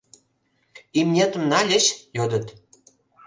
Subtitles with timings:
[0.99, 1.85] —Имнетым нальыч?—
[2.17, 2.45] йодыт.